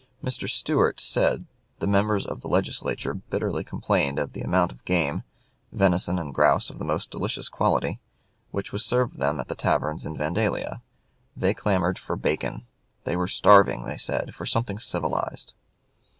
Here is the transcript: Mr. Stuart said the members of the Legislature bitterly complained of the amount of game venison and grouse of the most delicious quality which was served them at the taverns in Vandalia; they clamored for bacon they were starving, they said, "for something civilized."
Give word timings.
Mr. 0.23 0.49
Stuart 0.49 0.99
said 0.99 1.45
the 1.77 1.85
members 1.85 2.25
of 2.25 2.41
the 2.41 2.47
Legislature 2.47 3.13
bitterly 3.13 3.63
complained 3.63 4.17
of 4.17 4.33
the 4.33 4.41
amount 4.41 4.71
of 4.71 4.83
game 4.83 5.21
venison 5.71 6.17
and 6.17 6.33
grouse 6.33 6.71
of 6.71 6.79
the 6.79 6.83
most 6.83 7.11
delicious 7.11 7.49
quality 7.49 7.99
which 8.49 8.71
was 8.71 8.83
served 8.83 9.19
them 9.19 9.39
at 9.39 9.47
the 9.47 9.53
taverns 9.53 10.03
in 10.03 10.17
Vandalia; 10.17 10.81
they 11.37 11.53
clamored 11.53 11.99
for 11.99 12.15
bacon 12.15 12.65
they 13.03 13.15
were 13.15 13.27
starving, 13.27 13.85
they 13.85 13.95
said, 13.97 14.33
"for 14.33 14.47
something 14.47 14.79
civilized." 14.79 15.53